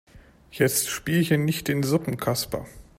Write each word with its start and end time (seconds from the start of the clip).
Jetzt 0.49 0.89
spiel 0.89 1.21
hier 1.23 1.37
nicht 1.37 1.67
den 1.67 1.83
Suppenkasper. 1.83 2.65